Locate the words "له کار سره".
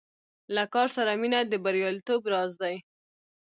0.55-1.11